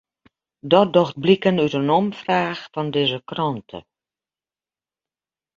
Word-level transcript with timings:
Dat 0.71 0.89
docht 0.95 1.15
bliken 1.23 1.61
út 1.65 1.73
in 1.79 1.93
omfraach 1.99 2.61
fan 2.73 2.89
dizze 2.93 3.19
krante. 3.29 3.79